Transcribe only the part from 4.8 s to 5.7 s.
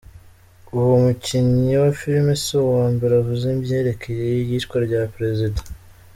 rya prezida.